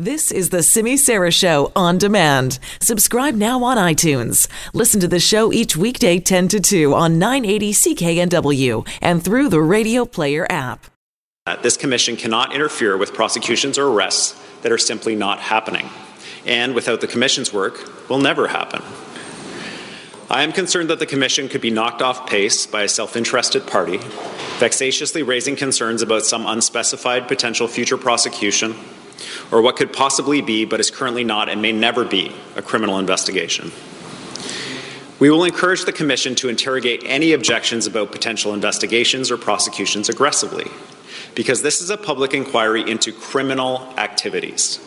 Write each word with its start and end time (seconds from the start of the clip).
This 0.00 0.30
is 0.30 0.50
the 0.50 0.62
Simi 0.62 0.96
Sara 0.96 1.32
Show 1.32 1.72
on 1.74 1.98
demand. 1.98 2.60
Subscribe 2.80 3.34
now 3.34 3.64
on 3.64 3.76
iTunes. 3.76 4.46
Listen 4.72 5.00
to 5.00 5.08
the 5.08 5.18
show 5.18 5.52
each 5.52 5.76
weekday 5.76 6.20
10 6.20 6.46
to 6.46 6.60
2 6.60 6.94
on 6.94 7.18
980 7.18 7.72
CKNW 7.72 8.88
and 9.02 9.24
through 9.24 9.48
the 9.48 9.60
Radio 9.60 10.04
Player 10.04 10.46
app. 10.48 10.86
Uh, 11.46 11.56
this 11.62 11.76
commission 11.76 12.14
cannot 12.14 12.54
interfere 12.54 12.96
with 12.96 13.12
prosecutions 13.12 13.76
or 13.76 13.88
arrests 13.88 14.40
that 14.62 14.70
are 14.70 14.78
simply 14.78 15.16
not 15.16 15.40
happening, 15.40 15.90
and 16.46 16.76
without 16.76 17.00
the 17.00 17.08
commission's 17.08 17.52
work, 17.52 18.08
will 18.08 18.20
never 18.20 18.46
happen. 18.46 18.80
I 20.30 20.44
am 20.44 20.52
concerned 20.52 20.90
that 20.90 21.00
the 21.00 21.06
commission 21.06 21.48
could 21.48 21.60
be 21.60 21.70
knocked 21.72 22.02
off 22.02 22.30
pace 22.30 22.66
by 22.66 22.82
a 22.82 22.88
self 22.88 23.16
interested 23.16 23.66
party, 23.66 23.98
vexatiously 24.60 25.26
raising 25.26 25.56
concerns 25.56 26.02
about 26.02 26.24
some 26.24 26.46
unspecified 26.46 27.26
potential 27.26 27.66
future 27.66 27.98
prosecution 27.98 28.76
or 29.50 29.62
what 29.62 29.76
could 29.76 29.92
possibly 29.92 30.40
be, 30.40 30.64
but 30.64 30.80
is 30.80 30.90
currently 30.90 31.24
not 31.24 31.48
and 31.48 31.62
may 31.62 31.72
never 31.72 32.04
be, 32.04 32.32
a 32.56 32.62
criminal 32.62 32.98
investigation. 32.98 33.72
We 35.18 35.30
will 35.30 35.44
encourage 35.44 35.84
the 35.84 35.92
Commission 35.92 36.34
to 36.36 36.48
interrogate 36.48 37.02
any 37.04 37.32
objections 37.32 37.86
about 37.86 38.12
potential 38.12 38.54
investigations 38.54 39.30
or 39.30 39.36
prosecutions 39.36 40.08
aggressively, 40.08 40.66
because 41.34 41.62
this 41.62 41.80
is 41.80 41.90
a 41.90 41.96
public 41.96 42.34
inquiry 42.34 42.88
into 42.88 43.12
criminal 43.12 43.92
activities. 43.96 44.78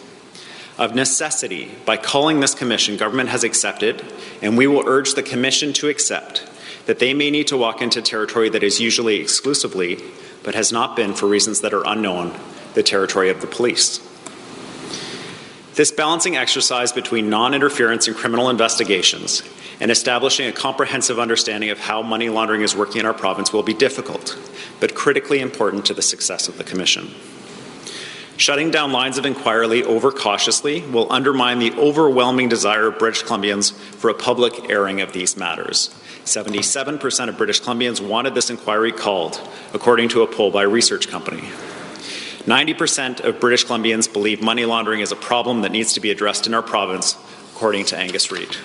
Of 0.78 0.96
necessity, 0.96 1.72
by 1.86 1.98
calling 1.98 2.40
this 2.40 2.56
Commission, 2.56 2.96
government 2.98 3.30
has 3.30 3.44
accepted, 3.44 4.06
and 4.42 4.58
we 4.58 4.68
will 4.68 4.88
urge 4.88 5.16
the 5.16 5.24
Commission 5.24 5.74
to 5.74 5.90
accept, 5.90 6.48
that 6.86 7.00
they 7.00 7.14
may 7.14 7.30
need 7.30 7.48
to 7.48 7.58
walk 7.58 7.82
into 7.82 8.02
territory 8.02 8.50
that 8.50 8.64
is 8.64 8.80
usually 8.80 9.18
exclusively, 9.18 10.02
but 10.44 10.56
has 10.56 10.72
not 10.72 10.96
been 10.96 11.14
for 11.14 11.28
reasons 11.28 11.62
that 11.62 11.74
are 11.74 11.86
unknown, 11.86 12.34
the 12.74 12.84
territory 12.84 13.30
of 13.30 13.42
the 13.42 13.48
police. 13.48 14.00
This 15.74 15.92
balancing 15.92 16.36
exercise 16.36 16.92
between 16.92 17.30
non 17.30 17.54
interference 17.54 18.08
in 18.08 18.14
criminal 18.14 18.50
investigations 18.50 19.42
and 19.80 19.90
establishing 19.90 20.48
a 20.48 20.52
comprehensive 20.52 21.18
understanding 21.18 21.70
of 21.70 21.80
how 21.80 22.02
money 22.02 22.30
laundering 22.30 22.62
is 22.62 22.76
working 22.76 23.00
in 23.00 23.06
our 23.06 23.14
province 23.14 23.54
will 23.54 23.64
be 23.64 23.74
difficult, 23.74 24.38
but 24.82 24.96
critically 24.96 25.40
important 25.40 25.86
to 25.86 25.94
the 25.94 26.02
success 26.02 26.50
of 26.50 26.58
the 26.58 26.66
Commission. 26.66 27.10
Shutting 28.36 28.70
down 28.70 28.92
lines 28.92 29.18
of 29.18 29.26
inquiry 29.26 29.82
overcautiously 29.84 30.92
will 30.92 31.12
undermine 31.12 31.60
the 31.60 31.72
overwhelming 31.74 32.50
desire 32.50 32.88
of 32.88 33.00
British 33.00 33.24
Columbians 33.24 33.72
for 33.72 34.10
a 34.10 34.14
public 34.14 34.70
airing 34.70 35.00
of 35.00 35.14
these 35.14 35.38
matters. 35.38 35.90
77% 36.26 37.30
of 37.30 37.38
British 37.38 37.62
Columbians 37.62 38.06
wanted 38.06 38.36
this 38.36 38.50
inquiry 38.50 38.92
called, 38.92 39.40
according 39.74 40.10
to 40.10 40.22
a 40.22 40.28
poll 40.28 40.52
by 40.52 40.64
a 40.64 40.68
research 40.68 41.08
company. 41.08 41.50
90% 42.46 43.22
of 43.22 43.40
British 43.40 43.66
Columbians 43.66 44.12
believe 44.12 44.42
money 44.42 44.66
laundering 44.66 45.02
is 45.02 45.12
a 45.12 45.16
problem 45.16 45.62
that 45.62 45.72
needs 45.72 45.94
to 45.94 46.00
be 46.00 46.12
addressed 46.12 46.48
in 46.48 46.54
our 46.54 46.64
province, 46.64 47.16
according 47.54 47.86
to 47.86 47.98
Angus 47.98 48.32
Reid. 48.32 48.56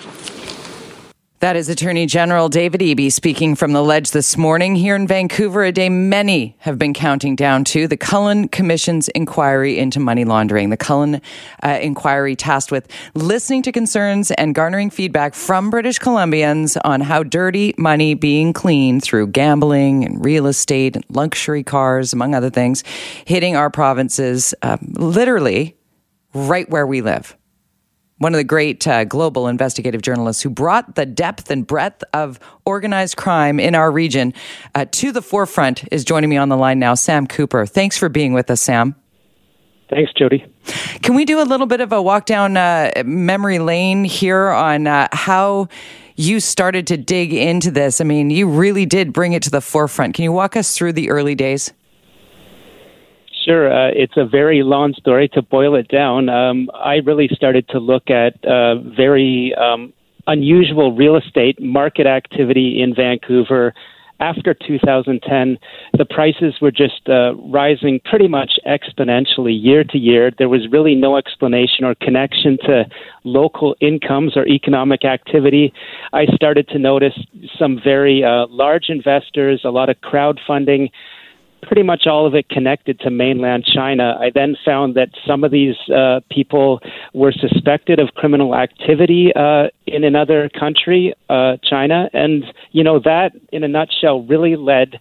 That 1.39 1.55
is 1.55 1.69
Attorney 1.69 2.07
General 2.07 2.49
David 2.49 2.81
Eby 2.81 3.11
speaking 3.11 3.53
from 3.53 3.71
the 3.71 3.83
ledge 3.83 4.09
this 4.09 4.37
morning 4.37 4.73
here 4.73 4.95
in 4.95 5.05
Vancouver, 5.05 5.63
a 5.63 5.71
day 5.71 5.87
many 5.87 6.55
have 6.61 6.79
been 6.79 6.95
counting 6.95 7.35
down 7.35 7.63
to 7.65 7.87
the 7.87 7.95
Cullen 7.95 8.47
Commission's 8.47 9.07
inquiry 9.09 9.77
into 9.77 9.99
money 9.99 10.25
laundering. 10.25 10.71
The 10.71 10.77
Cullen 10.77 11.21
uh, 11.61 11.77
inquiry 11.79 12.35
tasked 12.35 12.71
with 12.71 12.91
listening 13.13 13.61
to 13.61 13.71
concerns 13.71 14.31
and 14.31 14.55
garnering 14.55 14.89
feedback 14.89 15.35
from 15.35 15.69
British 15.69 15.99
Columbians 15.99 16.75
on 16.83 17.01
how 17.01 17.21
dirty 17.21 17.75
money 17.77 18.15
being 18.15 18.51
cleaned 18.51 19.03
through 19.03 19.27
gambling 19.27 20.05
and 20.05 20.25
real 20.25 20.47
estate 20.47 20.95
and 20.95 21.05
luxury 21.09 21.61
cars, 21.61 22.13
among 22.13 22.33
other 22.33 22.49
things, 22.49 22.83
hitting 23.25 23.55
our 23.55 23.69
provinces 23.69 24.55
uh, 24.63 24.77
literally 24.93 25.77
right 26.33 26.67
where 26.71 26.87
we 26.87 27.01
live 27.01 27.37
one 28.17 28.33
of 28.33 28.37
the 28.37 28.43
great 28.43 28.87
uh, 28.87 29.03
global 29.03 29.47
investigative 29.47 30.01
journalists 30.01 30.41
who 30.41 30.49
brought 30.49 30.95
the 30.95 31.05
depth 31.05 31.51
and 31.51 31.65
breadth 31.65 32.03
of 32.13 32.39
organized 32.65 33.17
crime 33.17 33.59
in 33.59 33.75
our 33.75 33.91
region 33.91 34.33
uh, 34.75 34.85
to 34.91 35.11
the 35.11 35.21
forefront, 35.21 35.83
is 35.91 36.03
joining 36.03 36.29
me 36.29 36.37
on 36.37 36.49
the 36.49 36.57
line 36.57 36.79
now. 36.79 36.93
Sam 36.93 37.27
Cooper. 37.27 37.65
Thanks 37.65 37.97
for 37.97 38.09
being 38.09 38.33
with 38.33 38.49
us, 38.49 38.61
Sam. 38.61 38.95
Thanks, 39.89 40.11
Jody. 40.13 40.45
Can 41.01 41.15
we 41.15 41.23
do 41.23 41.41
a 41.41 41.45
little 41.45 41.67
bit 41.67 41.79
of 41.79 41.93
a 41.93 42.01
walk 42.01 42.25
down 42.25 42.57
uh, 42.57 42.91
memory 43.05 43.59
lane 43.59 44.03
here 44.03 44.49
on 44.49 44.85
uh, 44.85 45.07
how 45.13 45.69
you 46.17 46.39
started 46.41 46.87
to 46.87 46.97
dig 46.97 47.33
into 47.33 47.71
this? 47.71 48.01
I 48.01 48.03
mean, 48.03 48.29
you 48.29 48.49
really 48.49 48.85
did 48.85 49.13
bring 49.13 49.31
it 49.33 49.43
to 49.43 49.49
the 49.49 49.61
forefront. 49.61 50.15
Can 50.15 50.23
you 50.23 50.31
walk 50.33 50.57
us 50.57 50.75
through 50.75 50.93
the 50.93 51.09
early 51.09 51.35
days? 51.35 51.71
Sure. 53.47 53.71
Uh, 53.71 53.91
it's 53.95 54.17
a 54.17 54.25
very 54.25 54.61
long 54.61 54.93
story. 54.97 55.29
To 55.29 55.41
boil 55.41 55.75
it 55.75 55.87
down, 55.87 56.27
um, 56.27 56.69
I 56.73 56.95
really 56.95 57.29
started 57.31 57.69
to 57.69 57.79
look 57.79 58.09
at 58.09 58.43
uh, 58.45 58.75
very 58.81 59.55
um, 59.55 59.93
unusual 60.27 60.93
real 60.93 61.15
estate 61.15 61.57
market 61.61 62.05
activity 62.07 62.81
in 62.81 62.93
Vancouver. 62.93 63.73
After 64.19 64.53
2010, 64.53 65.59
the 65.97 66.03
prices 66.03 66.55
were 66.59 66.71
just 66.71 67.07
uh, 67.07 67.35
rising 67.35 68.01
pretty 68.03 68.27
much 68.27 68.53
exponentially 68.67 69.55
year 69.57 69.85
to 69.85 69.97
year. 69.97 70.31
There 70.37 70.49
was 70.49 70.67
really 70.69 70.95
no 70.95 71.15
explanation 71.15 71.85
or 71.85 71.95
connection 71.95 72.57
to 72.65 72.83
local 73.23 73.75
incomes 73.79 74.35
or 74.35 74.45
economic 74.47 75.05
activity. 75.05 75.71
I 76.11 76.25
started 76.35 76.67
to 76.69 76.79
notice 76.79 77.13
some 77.57 77.79
very 77.81 78.25
uh, 78.25 78.47
large 78.49 78.89
investors, 78.89 79.61
a 79.63 79.69
lot 79.69 79.87
of 79.87 79.95
crowdfunding 80.01 80.89
pretty 81.61 81.83
much 81.83 82.07
all 82.07 82.25
of 82.25 82.35
it 82.35 82.49
connected 82.49 82.99
to 83.01 83.09
mainland 83.09 83.65
China. 83.65 84.17
I 84.19 84.31
then 84.33 84.55
found 84.63 84.95
that 84.95 85.09
some 85.25 85.43
of 85.43 85.51
these 85.51 85.75
uh, 85.95 86.21
people 86.31 86.79
were 87.13 87.31
suspected 87.31 87.99
of 87.99 88.09
criminal 88.15 88.55
activity 88.55 89.31
uh, 89.35 89.67
in 89.85 90.03
another 90.03 90.49
country, 90.49 91.13
uh, 91.29 91.57
China, 91.63 92.09
and 92.13 92.45
you 92.71 92.83
know 92.83 92.99
that, 92.99 93.31
in 93.51 93.63
a 93.63 93.67
nutshell, 93.67 94.23
really 94.23 94.55
led 94.55 94.99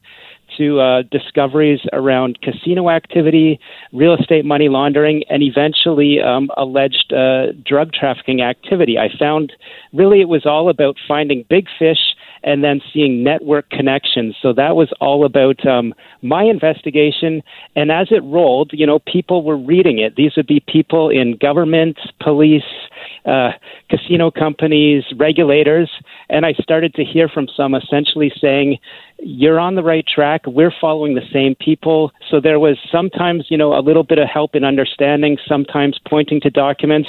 to 0.56 0.80
uh, 0.80 1.02
discoveries 1.10 1.80
around 1.92 2.38
casino 2.40 2.88
activity, 2.88 3.58
real 3.92 4.14
estate 4.14 4.44
money 4.44 4.68
laundering, 4.68 5.22
and 5.28 5.42
eventually 5.42 6.20
um, 6.20 6.48
alleged 6.56 7.12
uh, 7.12 7.52
drug 7.64 7.92
trafficking 7.92 8.40
activity. 8.42 8.96
I 8.98 9.08
found 9.18 9.52
really 9.92 10.20
it 10.20 10.28
was 10.28 10.46
all 10.46 10.68
about 10.68 10.96
finding 11.06 11.44
big 11.48 11.66
fish 11.78 11.98
and 12.46 12.62
then 12.62 12.80
seeing 12.94 13.24
network 13.24 13.68
connections. 13.70 14.36
So 14.40 14.52
that 14.54 14.76
was 14.76 14.88
all 15.00 15.26
about 15.26 15.66
um, 15.66 15.92
my 16.22 16.44
investigation. 16.44 17.42
And 17.74 17.90
as 17.90 18.06
it 18.10 18.22
rolled, 18.22 18.70
you 18.72 18.86
know, 18.86 19.00
people 19.00 19.42
were 19.42 19.56
reading 19.56 19.98
it. 19.98 20.14
These 20.14 20.36
would 20.36 20.46
be 20.46 20.60
people 20.66 21.10
in 21.10 21.36
government, 21.36 21.98
police, 22.22 22.62
uh, 23.26 23.50
casino 23.90 24.30
companies, 24.30 25.02
regulators. 25.16 25.90
And 26.30 26.46
I 26.46 26.52
started 26.52 26.94
to 26.94 27.04
hear 27.04 27.28
from 27.28 27.48
some 27.54 27.74
essentially 27.74 28.32
saying, 28.40 28.78
you're 29.26 29.58
on 29.58 29.74
the 29.74 29.82
right 29.82 30.04
track. 30.06 30.42
We're 30.46 30.72
following 30.80 31.14
the 31.14 31.26
same 31.32 31.54
people. 31.56 32.12
So 32.30 32.40
there 32.40 32.60
was 32.60 32.76
sometimes, 32.92 33.46
you 33.48 33.56
know, 33.56 33.74
a 33.74 33.80
little 33.80 34.04
bit 34.04 34.18
of 34.18 34.28
help 34.28 34.54
in 34.54 34.64
understanding, 34.64 35.38
sometimes 35.48 35.98
pointing 36.08 36.40
to 36.42 36.50
documents, 36.50 37.08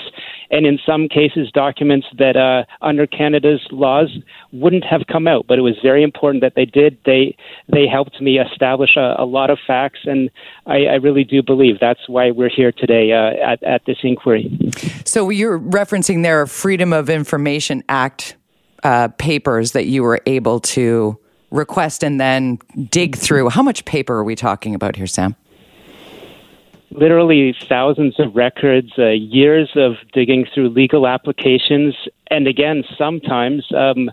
and 0.49 0.65
in 0.65 0.79
some 0.85 1.09
cases, 1.09 1.51
documents 1.53 2.07
that 2.17 2.37
uh, 2.37 2.63
under 2.81 3.05
Canada's 3.05 3.65
laws 3.71 4.17
wouldn't 4.53 4.85
have 4.85 5.01
come 5.11 5.27
out. 5.27 5.45
But 5.47 5.59
it 5.59 5.61
was 5.61 5.75
very 5.83 6.03
important 6.03 6.41
that 6.41 6.53
they 6.55 6.65
did. 6.65 6.97
They 7.05 7.35
they 7.67 7.87
helped 7.87 8.21
me 8.21 8.39
establish 8.39 8.95
a, 8.95 9.15
a 9.19 9.25
lot 9.25 9.49
of 9.49 9.59
facts, 9.67 9.99
and 10.05 10.29
I, 10.65 10.85
I, 10.85 10.95
really 10.95 11.23
do 11.25 11.43
believe 11.43 11.79
that's 11.79 12.07
why 12.07 12.31
we're 12.31 12.49
here 12.49 12.71
today 12.71 13.11
uh, 13.11 13.51
at 13.51 13.61
at 13.63 13.85
this 13.85 13.97
inquiry. 14.03 14.71
So 15.05 15.29
you're 15.29 15.59
referencing 15.59 16.23
there 16.23 16.37
their 16.37 16.45
Freedom 16.45 16.93
of 16.93 17.09
Information 17.09 17.83
Act 17.89 18.35
uh, 18.83 19.07
papers 19.17 19.71
that 19.71 19.85
you 19.87 20.03
were 20.03 20.21
able 20.27 20.59
to 20.59 21.17
request 21.51 22.03
and 22.03 22.19
then 22.19 22.59
dig 22.89 23.15
through. 23.15 23.49
How 23.49 23.63
much 23.63 23.85
paper 23.85 24.15
are 24.15 24.23
we 24.23 24.35
talking 24.35 24.75
about 24.75 24.95
here, 24.95 25.07
Sam? 25.07 25.35
Literally 26.91 27.53
thousands 27.67 28.17
of 28.17 28.35
records, 28.35 28.93
uh, 28.97 29.09
years 29.09 29.69
of 29.75 29.95
digging 30.13 30.45
through 30.53 30.69
legal 30.69 31.05
applications, 31.05 31.93
and 32.29 32.47
again, 32.47 32.83
sometimes 32.97 33.65
um, 33.75 34.09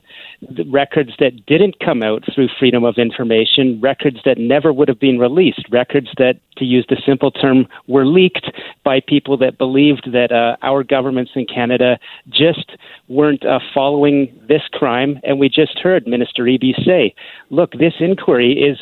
records 0.66 1.10
that 1.18 1.46
didn't 1.46 1.78
come 1.80 2.02
out 2.02 2.22
through 2.32 2.48
freedom 2.58 2.84
of 2.84 2.96
information, 2.98 3.80
records 3.80 4.18
that 4.24 4.38
never 4.38 4.72
would 4.72 4.88
have 4.88 5.00
been 5.00 5.18
released, 5.18 5.66
records 5.70 6.08
that, 6.18 6.34
to 6.56 6.64
use 6.64 6.86
the 6.88 7.00
simple 7.06 7.30
term, 7.30 7.66
were 7.86 8.06
leaked 8.06 8.50
by 8.84 9.00
people 9.00 9.36
that 9.36 9.58
believed 9.58 10.10
that 10.12 10.30
uh, 10.32 10.56
our 10.62 10.84
governments 10.84 11.32
in 11.34 11.46
Canada 11.46 11.98
just 12.28 12.72
weren't 13.08 13.44
uh, 13.44 13.58
following 13.72 14.32
this 14.48 14.62
crime. 14.72 15.18
And 15.24 15.38
we 15.38 15.48
just 15.48 15.78
heard 15.78 16.06
Minister 16.06 16.44
Eby 16.44 16.84
say, 16.84 17.14
look, 17.50 17.72
this 17.72 17.94
inquiry 18.00 18.52
is 18.52 18.80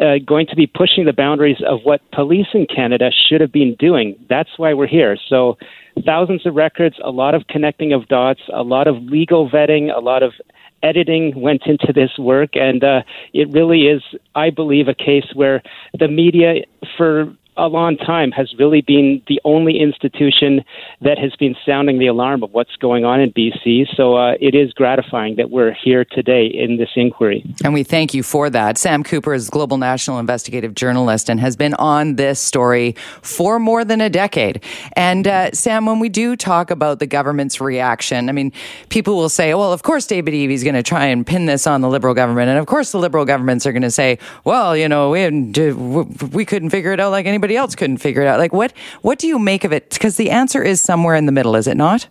uh, 0.00 0.14
going 0.24 0.46
to 0.46 0.56
be 0.56 0.66
pushing 0.66 1.04
the 1.04 1.12
boundaries 1.12 1.58
of 1.66 1.80
what 1.84 2.00
police 2.12 2.46
in 2.54 2.66
Canada 2.66 3.10
should 3.28 3.40
have 3.40 3.52
been 3.52 3.74
doing. 3.78 4.16
That's 4.28 4.50
why 4.56 4.74
we're 4.74 4.86
here. 4.86 5.16
So 5.28 5.58
thousands 6.04 6.46
of 6.46 6.54
records, 6.54 6.96
a 7.04 7.10
lot 7.10 7.34
of 7.34 7.46
connecting 7.48 7.92
of 7.92 8.08
dots, 8.08 8.40
a 8.52 8.62
lot 8.62 8.86
of 8.86 8.96
legal 9.02 9.50
vetting, 9.50 9.94
a 9.94 10.00
lot 10.00 10.22
of 10.22 10.32
editing 10.82 11.40
went 11.40 11.62
into 11.66 11.92
this 11.92 12.10
work, 12.18 12.50
and 12.54 12.82
uh, 12.82 13.02
it 13.32 13.48
really 13.50 13.82
is, 13.82 14.02
I 14.34 14.50
believe, 14.50 14.88
a 14.88 14.94
case 14.94 15.26
where 15.34 15.62
the 15.98 16.08
media, 16.08 16.64
for 16.96 17.32
a 17.56 17.68
long 17.68 17.96
time, 17.96 18.30
has 18.32 18.54
really 18.58 18.80
been 18.80 19.22
the 19.28 19.40
only 19.44 19.78
institution 19.78 20.64
that 21.02 21.18
has 21.18 21.34
been 21.36 21.54
sounding 21.66 21.98
the 21.98 22.06
alarm 22.06 22.42
of 22.42 22.52
what's 22.52 22.74
going 22.76 23.04
on 23.04 23.20
in 23.20 23.30
BC. 23.32 23.86
So 23.94 24.16
uh, 24.16 24.34
it 24.40 24.54
is 24.54 24.72
gratifying 24.72 25.36
that 25.36 25.50
we're 25.50 25.74
here 25.74 26.04
today 26.04 26.46
in 26.46 26.78
this 26.78 26.88
inquiry. 26.96 27.44
And 27.62 27.74
we 27.74 27.82
thank 27.82 28.14
you 28.14 28.22
for 28.22 28.48
that. 28.50 28.78
Sam 28.78 29.04
Cooper 29.04 29.34
is 29.34 29.50
global 29.50 29.76
national 29.76 30.18
investigative 30.18 30.74
journalist 30.74 31.28
and 31.28 31.38
has 31.40 31.54
been 31.54 31.74
on 31.74 32.16
this 32.16 32.40
story 32.40 32.96
for 33.20 33.58
more 33.58 33.84
than 33.84 34.00
a 34.00 34.08
decade. 34.08 34.62
And 34.96 35.28
uh, 35.28 35.50
Sam, 35.52 35.84
when 35.84 35.98
we 35.98 36.08
do 36.08 36.36
talk 36.36 36.70
about 36.70 37.00
the 37.00 37.06
government's 37.06 37.60
reaction, 37.60 38.30
I 38.30 38.32
mean, 38.32 38.52
people 38.88 39.16
will 39.16 39.28
say, 39.28 39.52
well, 39.52 39.72
of 39.72 39.82
course, 39.82 40.06
David 40.06 40.32
Eby's 40.32 40.64
going 40.64 40.74
to 40.74 40.82
try 40.82 41.06
and 41.06 41.26
pin 41.26 41.46
this 41.46 41.66
on 41.66 41.82
the 41.82 41.88
Liberal 41.88 42.14
government. 42.14 42.48
And 42.48 42.58
of 42.58 42.66
course, 42.66 42.92
the 42.92 42.98
Liberal 42.98 43.26
governments 43.26 43.66
are 43.66 43.72
going 43.72 43.82
to 43.82 43.90
say, 43.90 44.18
well, 44.44 44.74
you 44.74 44.88
know, 44.88 45.10
we, 45.10 45.28
we 46.32 46.44
couldn't 46.46 46.70
figure 46.70 46.92
it 46.92 47.00
out 47.00 47.10
like 47.10 47.26
anybody 47.26 47.41
else 47.50 47.74
couldn't 47.74 47.98
figure 47.98 48.22
it 48.22 48.28
out. 48.28 48.38
Like, 48.38 48.52
what, 48.52 48.72
what 49.02 49.18
do 49.18 49.26
you 49.26 49.38
make 49.38 49.64
of 49.64 49.72
it? 49.72 49.90
Because 49.90 50.16
the 50.16 50.30
answer 50.30 50.62
is 50.62 50.80
somewhere 50.80 51.14
in 51.14 51.26
the 51.26 51.32
middle, 51.32 51.56
is 51.56 51.66
it 51.66 51.76
not? 51.76 52.08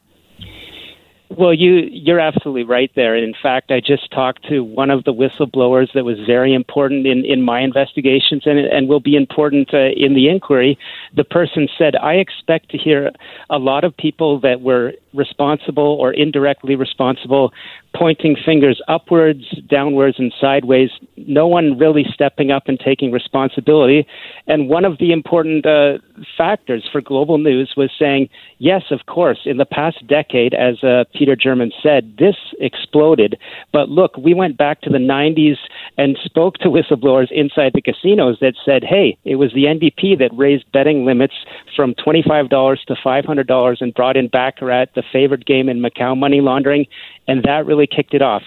Well, 1.38 1.54
you 1.54 1.88
you're 1.89 2.19
absolutely 2.19 2.63
right 2.63 2.92
there. 2.94 3.16
In 3.16 3.33
fact, 3.42 3.72
I 3.72 3.80
just 3.80 4.12
talked 4.12 4.50
to 4.50 4.66
one 4.66 4.89
of 4.89 5.06
the 5.06 5.13
whistleblowers 5.13 5.94
that 5.94 6.04
was 6.04 6.18
very 6.25 6.54
important 6.54 7.07
in, 7.07 7.24
in 7.24 7.42
my 7.42 7.62
investigations 7.62 8.44
and 8.45 8.60
and 8.60 8.89
will 8.89 9.00
be 9.00 9.16
important 9.16 9.74
uh, 9.74 9.92
in 9.95 10.13
the 10.13 10.28
inquiry. 10.28 10.78
The 11.16 11.24
person 11.24 11.69
said, 11.78 11.95
"I 11.95 12.16
expect 12.16 12.69
to 12.72 12.78
hear 12.78 13.12
a 13.50 13.60
lot 13.60 13.86
of 13.86 13.95
people 13.95 14.42
that 14.42 14.60
were 14.60 14.92
responsible 15.13 15.98
or 16.01 16.13
indirectly 16.13 16.75
responsible 16.75 17.54
pointing 17.95 18.38
fingers 18.45 18.81
upwards, 18.88 19.44
downwards, 19.69 20.18
and 20.18 20.34
sideways. 20.39 20.89
No 21.18 21.48
one 21.48 21.77
really 21.77 22.06
stepping 22.13 22.51
up 22.51 22.63
and 22.68 22.80
taking 22.80 23.12
responsibility. 23.12 24.07
And 24.48 24.69
one 24.69 24.86
of 24.86 24.98
the 24.98 25.12
important 25.12 25.66
uh, 25.66 25.98
factors 26.38 26.88
for 26.89 27.01
global 27.01 27.38
news 27.38 27.74
was 27.75 27.92
saying, 28.00 28.30
yes, 28.60 28.84
of 28.92 29.06
course, 29.07 29.39
in 29.45 29.57
the 29.57 29.66
past 29.66 30.06
decade, 30.07 30.54
as 30.54 30.84
uh, 30.84 31.04
Peter 31.22 31.36
German 31.36 31.72
said, 31.84 32.16
this 32.18 32.36
exploded. 32.60 33.38
But 33.72 33.90
look, 33.90 34.18
we 34.18 34.34
went 34.34 34.58
back 34.58 34.82
to 34.82 34.90
the 34.90 34.98
90s 34.98 35.58
and 36.00 36.18
spoke 36.24 36.56
to 36.56 36.68
whistleblowers 36.68 37.32
inside 37.32 37.74
the 37.76 37.82
casinos 37.84 38.38
that 38.42 38.56
said, 38.66 38.84
hey, 38.84 39.20
it 39.24 39.36
was 39.36 39.54
the 39.54 39.66
NDP 39.66 40.18
that 40.18 40.36
raised 40.36 40.72
betting 40.72 41.06
limits 41.06 41.36
from 41.76 41.94
$25 41.94 42.50
to 42.88 42.96
$500 42.96 43.82
and 43.82 43.94
brought 43.94 44.18
in 44.18 44.30
Baccarat, 44.30 44.88
the 44.96 45.04
favored 45.14 45.46
game 45.46 45.70
in 45.70 45.80
Macau 45.80 46.18
money 46.18 46.42
laundering, 46.42 46.88
and 47.28 47.44
that 47.44 47.68
really 47.68 47.86
kicked 47.86 48.16
it 48.16 48.24
off. 48.24 48.42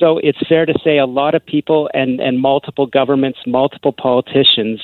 So 0.00 0.18
it's 0.18 0.38
fair 0.48 0.66
to 0.66 0.74
say 0.82 0.98
a 0.98 1.06
lot 1.06 1.36
of 1.36 1.46
people 1.46 1.88
and, 1.94 2.18
and 2.18 2.40
multiple 2.40 2.86
governments, 2.86 3.38
multiple 3.46 3.92
politicians 3.92 4.80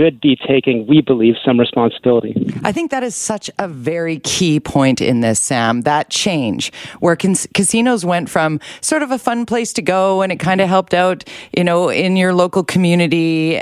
should 0.00 0.20
be 0.20 0.36
taking, 0.36 0.86
we 0.86 1.02
believe, 1.02 1.34
some 1.44 1.60
responsibility. 1.60 2.34
I 2.64 2.72
think 2.72 2.90
that 2.90 3.02
is 3.02 3.14
such 3.14 3.50
a 3.58 3.68
very 3.68 4.18
key 4.20 4.58
point 4.58 5.00
in 5.00 5.20
this, 5.20 5.40
Sam. 5.40 5.82
That 5.82 6.08
change 6.08 6.72
where 7.00 7.16
cas- 7.16 7.46
casinos 7.52 8.04
went 8.04 8.30
from 8.30 8.60
sort 8.80 9.02
of 9.02 9.10
a 9.10 9.18
fun 9.18 9.44
place 9.44 9.72
to 9.74 9.82
go 9.82 10.22
and 10.22 10.32
it 10.32 10.40
kind 10.40 10.60
of 10.60 10.68
helped 10.68 10.94
out, 10.94 11.24
you 11.56 11.64
know, 11.64 11.90
in 11.90 12.16
your 12.16 12.32
local 12.32 12.64
community. 12.64 13.58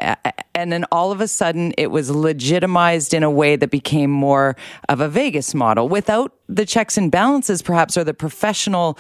And 0.55 0.73
then 0.73 0.85
all 0.93 1.11
of 1.11 1.21
a 1.21 1.29
sudden 1.29 1.73
it 1.77 1.91
was 1.91 2.11
legitimized 2.11 3.15
in 3.15 3.23
a 3.23 3.31
way 3.31 3.57
that 3.57 3.71
became 3.71 4.11
more 4.11 4.57
of 4.89 5.01
a 5.01 5.09
Vegas 5.09 5.55
model 5.55 5.89
without 5.89 6.35
the 6.49 6.65
checks 6.65 6.97
and 6.97 7.11
balances, 7.11 7.63
perhaps, 7.63 7.99
or 7.99 8.05
the 8.05 8.15
professional 8.15 8.97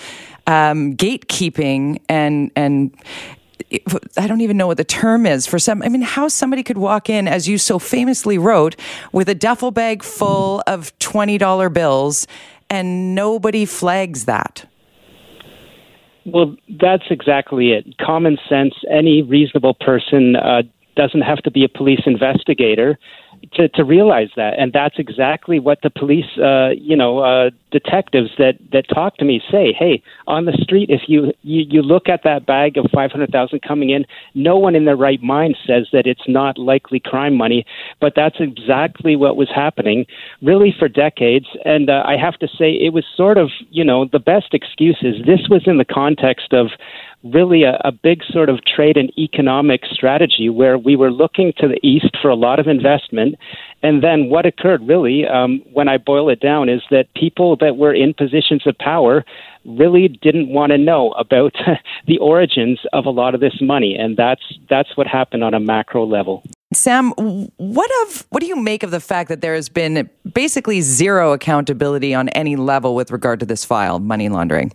um, 0.46 0.94
gatekeeping 0.94 2.00
and, 2.08 2.50
and, 2.56 2.94
I 4.16 4.26
don't 4.26 4.40
even 4.40 4.56
know 4.56 4.66
what 4.66 4.76
the 4.76 4.84
term 4.84 5.26
is 5.26 5.46
for 5.46 5.58
some. 5.58 5.82
I 5.82 5.88
mean, 5.88 6.02
how 6.02 6.28
somebody 6.28 6.62
could 6.62 6.78
walk 6.78 7.10
in, 7.10 7.28
as 7.28 7.48
you 7.48 7.58
so 7.58 7.78
famously 7.78 8.38
wrote, 8.38 8.76
with 9.12 9.28
a 9.28 9.34
duffel 9.34 9.70
bag 9.70 10.02
full 10.02 10.62
of 10.66 10.96
$20 10.98 11.72
bills 11.72 12.26
and 12.70 13.14
nobody 13.14 13.64
flags 13.64 14.24
that. 14.26 14.66
Well, 16.24 16.56
that's 16.68 17.04
exactly 17.10 17.72
it. 17.72 17.96
Common 17.98 18.38
sense, 18.48 18.74
any 18.90 19.22
reasonable 19.22 19.74
person 19.74 20.36
uh, 20.36 20.62
doesn't 20.98 21.22
have 21.22 21.38
to 21.38 21.50
be 21.50 21.64
a 21.64 21.68
police 21.68 22.02
investigator 22.06 22.98
to, 23.52 23.68
to 23.68 23.84
realize 23.84 24.30
that. 24.34 24.58
And 24.58 24.72
that's 24.72 24.96
exactly 24.98 25.60
what 25.60 25.78
the 25.82 25.90
police, 25.90 26.26
uh, 26.42 26.70
you 26.70 26.96
know, 26.96 27.20
uh, 27.20 27.50
detectives 27.70 28.30
that, 28.38 28.54
that 28.72 28.88
talk 28.92 29.16
to 29.18 29.24
me 29.24 29.40
say. 29.48 29.72
Hey, 29.72 30.02
on 30.26 30.44
the 30.44 30.58
street, 30.60 30.90
if 30.90 31.02
you, 31.06 31.32
you, 31.42 31.64
you 31.68 31.82
look 31.82 32.08
at 32.08 32.24
that 32.24 32.46
bag 32.46 32.76
of 32.76 32.90
500,000 32.92 33.62
coming 33.62 33.90
in, 33.90 34.06
no 34.34 34.56
one 34.56 34.74
in 34.74 34.86
their 34.86 34.96
right 34.96 35.22
mind 35.22 35.56
says 35.64 35.86
that 35.92 36.06
it's 36.06 36.26
not 36.26 36.58
likely 36.58 36.98
crime 36.98 37.36
money. 37.36 37.64
But 38.00 38.14
that's 38.16 38.40
exactly 38.40 39.14
what 39.14 39.36
was 39.36 39.48
happening 39.54 40.04
really 40.42 40.74
for 40.76 40.88
decades. 40.88 41.46
And 41.64 41.88
uh, 41.88 42.02
I 42.04 42.16
have 42.16 42.38
to 42.40 42.48
say, 42.48 42.72
it 42.72 42.92
was 42.92 43.04
sort 43.16 43.38
of, 43.38 43.50
you 43.70 43.84
know, 43.84 44.04
the 44.04 44.18
best 44.18 44.52
excuse 44.52 44.98
is 45.02 45.24
this 45.24 45.48
was 45.48 45.62
in 45.66 45.78
the 45.78 45.84
context 45.84 46.52
of 46.52 46.70
really 47.24 47.64
a, 47.64 47.80
a 47.84 47.92
big 47.92 48.22
sort 48.30 48.48
of 48.48 48.60
trade 48.64 48.96
and 48.96 49.12
economic 49.18 49.82
strategy 49.90 50.48
where 50.48 50.78
we 50.78 50.96
were 50.96 51.10
looking 51.10 51.52
to 51.58 51.68
the 51.68 51.78
east 51.82 52.16
for 52.20 52.28
a 52.28 52.36
lot 52.36 52.58
of 52.58 52.66
investment. 52.66 53.34
And 53.82 54.02
then 54.02 54.28
what 54.28 54.46
occurred 54.46 54.86
really, 54.86 55.26
um, 55.26 55.62
when 55.72 55.88
I 55.88 55.98
boil 55.98 56.28
it 56.28 56.40
down, 56.40 56.68
is 56.68 56.82
that 56.90 57.12
people 57.14 57.56
that 57.56 57.76
were 57.76 57.94
in 57.94 58.14
positions 58.14 58.66
of 58.66 58.76
power 58.78 59.24
really 59.64 60.08
didn't 60.08 60.48
want 60.48 60.72
to 60.72 60.78
know 60.78 61.12
about 61.12 61.54
the 62.06 62.18
origins 62.18 62.80
of 62.92 63.06
a 63.06 63.10
lot 63.10 63.34
of 63.34 63.40
this 63.40 63.60
money, 63.60 63.96
and 63.96 64.16
that's 64.16 64.42
that's 64.70 64.96
what 64.96 65.06
happened 65.06 65.44
on 65.44 65.54
a 65.54 65.60
macro 65.60 66.04
level. 66.06 66.42
Sam, 66.72 67.12
what 67.12 67.90
of 68.02 68.26
what 68.30 68.40
do 68.40 68.46
you 68.46 68.56
make 68.56 68.82
of 68.82 68.90
the 68.90 69.00
fact 69.00 69.28
that 69.28 69.40
there 69.40 69.54
has 69.54 69.68
been 69.68 70.08
basically 70.32 70.80
zero 70.80 71.32
accountability 71.32 72.14
on 72.14 72.28
any 72.30 72.56
level 72.56 72.94
with 72.94 73.10
regard 73.10 73.40
to 73.40 73.46
this 73.46 73.64
file, 73.64 73.98
money 73.98 74.28
laundering? 74.28 74.72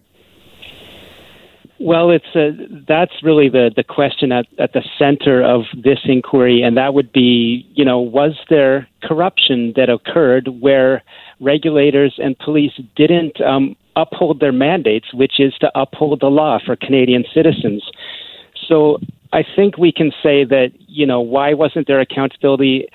Well, 1.85 2.12
it's 2.12 2.33
a, 2.33 2.51
that's 2.88 3.12
really 3.24 3.50
the, 3.50 3.69
the 3.75 3.83
question 3.83 4.31
at, 4.31 4.45
at 4.57 4.71
the 4.71 4.83
center 4.97 5.44
of 5.44 5.63
this 5.83 6.00
inquiry, 6.06 6.62
and 6.62 6.77
that 6.77 6.94
would 6.94 7.12
be, 7.12 7.69
you 7.75 7.83
know, 7.83 8.00
was 8.00 8.39
there 8.50 8.88
corruption 9.03 9.74
that 9.75 9.89
occurred 9.89 10.47
where 10.62 11.03
regulators 11.41 12.13
and 12.19 12.39
police 12.39 12.71
didn't 12.95 13.41
um, 13.41 13.75
uphold 13.97 14.39
their 14.39 14.53
mandates, 14.53 15.13
which 15.13 15.41
is 15.41 15.53
to 15.59 15.69
uphold 15.75 16.21
the 16.21 16.27
law 16.27 16.57
for 16.65 16.77
Canadian 16.77 17.25
citizens? 17.33 17.83
So 18.65 19.00
I 19.33 19.44
think 19.53 19.77
we 19.77 19.91
can 19.91 20.12
say 20.24 20.45
that, 20.45 20.71
you 20.88 21.06
know, 21.06 21.19
why 21.19 21.53
wasn't 21.53 21.88
there 21.88 22.00
accountability? 22.00 22.88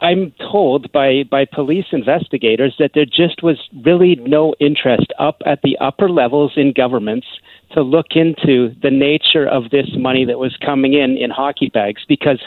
I'm 0.00 0.32
told 0.38 0.92
by, 0.92 1.24
by 1.28 1.44
police 1.44 1.86
investigators 1.92 2.74
that 2.78 2.92
there 2.94 3.04
just 3.04 3.42
was 3.42 3.58
really 3.84 4.16
no 4.16 4.54
interest 4.60 5.12
up 5.18 5.42
at 5.44 5.60
the 5.62 5.76
upper 5.78 6.08
levels 6.08 6.52
in 6.56 6.72
governments 6.72 7.26
to 7.72 7.82
look 7.82 8.08
into 8.12 8.74
the 8.80 8.90
nature 8.90 9.46
of 9.46 9.70
this 9.70 9.88
money 9.96 10.24
that 10.24 10.38
was 10.38 10.56
coming 10.64 10.94
in 10.94 11.16
in 11.16 11.30
hockey 11.30 11.68
bags 11.68 12.02
because 12.08 12.40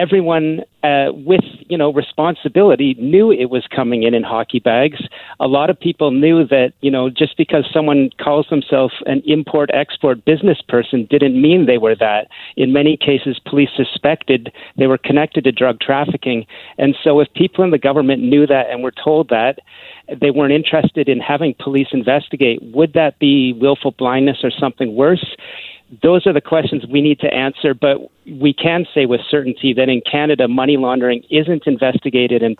everyone 0.00 0.60
uh, 0.82 1.12
with 1.12 1.44
you 1.68 1.76
know 1.76 1.92
responsibility 1.92 2.94
knew 2.98 3.30
it 3.30 3.50
was 3.50 3.66
coming 3.74 4.02
in 4.02 4.14
in 4.14 4.22
hockey 4.22 4.58
bags. 4.58 5.00
A 5.38 5.46
lot 5.46 5.68
of 5.68 5.78
people 5.78 6.10
knew 6.10 6.46
that 6.46 6.72
you 6.80 6.90
know 6.90 7.10
just 7.10 7.36
because 7.36 7.68
someone 7.72 8.08
calls 8.18 8.46
themselves 8.48 8.94
an 9.04 9.22
import 9.26 9.68
export 9.74 10.24
business 10.24 10.62
person 10.66 11.06
didn't 11.10 11.40
mean 11.40 11.66
they 11.66 11.76
were 11.76 11.94
that. 11.96 12.28
In 12.56 12.72
many 12.72 12.96
cases, 12.96 13.38
police 13.44 13.68
suspected 13.76 14.50
they 14.78 14.86
were 14.86 14.98
connected 14.98 15.44
to 15.44 15.52
drug 15.52 15.80
trafficking, 15.80 16.46
and 16.78 16.96
so 17.04 17.20
if 17.20 17.28
people 17.34 17.62
in 17.62 17.70
the 17.70 17.78
government 17.78 18.22
knew 18.22 18.46
that 18.46 18.70
and 18.70 18.82
were 18.82 18.94
told 19.04 19.28
that, 19.28 19.58
they 20.20 20.30
weren't 20.30 20.52
interested 20.52 21.08
in 21.08 21.20
having 21.20 21.54
police 21.58 21.88
investigate. 21.92 22.60
Would 22.62 22.94
that 22.94 23.18
be 23.18 23.52
willful 23.52 23.92
blindness 23.92 24.38
or 24.42 24.50
something 24.50 24.94
worse? 24.94 25.36
Those 26.02 26.26
are 26.26 26.32
the 26.32 26.40
questions 26.40 26.84
we 26.86 27.02
need 27.02 27.18
to 27.20 27.32
answer, 27.32 27.74
but 27.74 27.98
we 28.26 28.52
can 28.52 28.86
say 28.94 29.06
with 29.06 29.20
certainty 29.28 29.72
that 29.74 29.88
in 29.88 30.00
Canada, 30.08 30.46
money 30.46 30.76
laundering 30.76 31.24
isn't 31.30 31.66
investigated 31.66 32.42
and, 32.42 32.56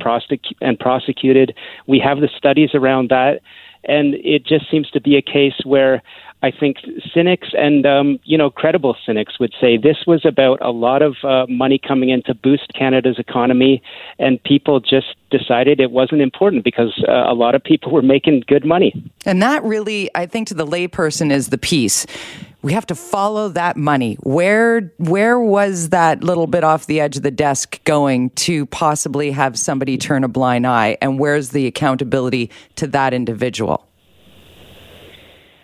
and 0.60 0.78
prosecuted. 0.78 1.54
We 1.86 2.00
have 2.00 2.20
the 2.20 2.28
studies 2.36 2.70
around 2.74 3.10
that, 3.10 3.40
and 3.84 4.14
it 4.14 4.44
just 4.44 4.70
seems 4.70 4.90
to 4.90 5.00
be 5.00 5.16
a 5.16 5.22
case 5.22 5.54
where 5.64 6.02
I 6.42 6.50
think 6.50 6.78
cynics 7.14 7.48
and 7.52 7.84
um, 7.86 8.18
you 8.24 8.36
know 8.36 8.50
credible 8.50 8.96
cynics 9.06 9.38
would 9.38 9.54
say 9.60 9.76
this 9.76 9.98
was 10.06 10.24
about 10.24 10.58
a 10.62 10.70
lot 10.70 11.02
of 11.02 11.16
uh, 11.22 11.46
money 11.48 11.78
coming 11.78 12.08
in 12.08 12.22
to 12.24 12.34
boost 12.34 12.72
Canada's 12.74 13.18
economy, 13.18 13.82
and 14.18 14.42
people 14.42 14.80
just 14.80 15.14
decided 15.30 15.80
it 15.80 15.90
wasn't 15.90 16.22
important 16.22 16.64
because 16.64 17.04
uh, 17.06 17.12
a 17.12 17.34
lot 17.34 17.54
of 17.54 17.62
people 17.62 17.92
were 17.92 18.02
making 18.02 18.42
good 18.48 18.64
money. 18.64 18.92
And 19.26 19.42
that 19.42 19.62
really, 19.62 20.10
I 20.14 20.26
think, 20.26 20.48
to 20.48 20.54
the 20.54 20.66
layperson 20.66 21.30
is 21.30 21.48
the 21.48 21.58
piece 21.58 22.06
we 22.62 22.72
have 22.72 22.86
to 22.86 22.94
follow 22.94 23.48
that 23.50 23.76
money. 23.76 24.16
Where 24.22 24.92
where 24.98 25.38
was 25.38 25.90
that 25.90 26.22
little 26.22 26.46
bit 26.46 26.64
off 26.64 26.86
the 26.86 27.00
edge 27.00 27.16
of 27.16 27.22
the 27.22 27.30
desk 27.30 27.82
going 27.84 28.30
to 28.30 28.66
possibly 28.66 29.30
have 29.30 29.58
somebody 29.58 29.96
turn 29.96 30.24
a 30.24 30.28
blind 30.28 30.66
eye? 30.66 30.98
And 31.00 31.18
where's 31.18 31.50
the 31.50 31.66
accountability 31.66 32.50
to 32.76 32.86
that 32.88 33.14
individual? 33.14 33.86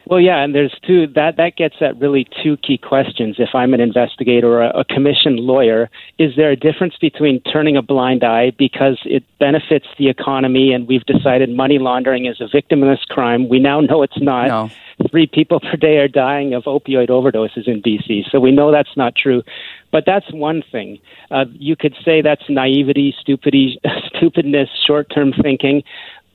Well, 0.08 0.20
yeah, 0.20 0.44
and 0.44 0.54
there's 0.54 0.74
two 0.86 1.08
that 1.16 1.36
that 1.36 1.56
gets 1.56 1.74
at 1.80 1.98
really 1.98 2.28
two 2.42 2.56
key 2.58 2.78
questions. 2.78 3.36
If 3.38 3.48
I'm 3.54 3.74
an 3.74 3.80
investigator 3.80 4.46
or 4.46 4.62
a, 4.62 4.80
a 4.80 4.84
commissioned 4.84 5.40
lawyer, 5.40 5.90
is 6.16 6.36
there 6.36 6.52
a 6.52 6.56
difference 6.56 6.94
between 7.00 7.40
turning 7.40 7.76
a 7.76 7.82
blind 7.82 8.22
eye 8.22 8.52
because 8.56 9.00
it 9.04 9.24
benefits 9.40 9.86
the 9.98 10.08
economy 10.08 10.72
and 10.72 10.86
we've 10.86 11.04
decided 11.06 11.50
money 11.50 11.80
laundering 11.80 12.26
is 12.26 12.40
a 12.40 12.44
victimless 12.44 13.04
crime? 13.08 13.48
We 13.48 13.58
now 13.58 13.80
know 13.80 14.04
it's 14.04 14.20
not. 14.20 14.46
No. 14.46 14.70
Three 15.10 15.26
people 15.26 15.60
per 15.60 15.76
day 15.76 15.98
are 15.98 16.08
dying 16.08 16.54
of 16.54 16.64
opioid 16.64 17.08
overdoses 17.08 17.66
in 17.66 17.82
BC, 17.82 18.30
so 18.30 18.40
we 18.40 18.50
know 18.50 18.72
that's 18.72 18.96
not 18.96 19.14
true. 19.14 19.42
But 19.92 20.04
that's 20.06 20.32
one 20.32 20.62
thing. 20.70 20.98
Uh, 21.30 21.44
you 21.52 21.76
could 21.76 21.94
say 22.04 22.22
that's 22.22 22.42
naivety, 22.48 23.14
stupidity, 23.20 23.78
stupidness, 24.16 24.68
short-term 24.86 25.32
thinking. 25.42 25.82